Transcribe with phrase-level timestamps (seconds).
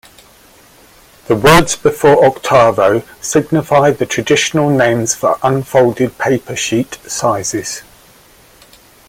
[1.27, 7.83] The words before octavo signify the traditional names for unfolded paper sheet sizes.